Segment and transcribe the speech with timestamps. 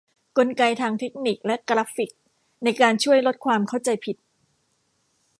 [0.37, 2.11] กลไกทางเทคนิคและกราฟิก
[2.63, 4.17] ในการช่วยลดความเข้าใจผิด